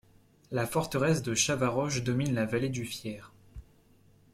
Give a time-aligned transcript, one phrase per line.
[0.49, 3.31] La forteresse de Chavaroche domine la vallée du Fier.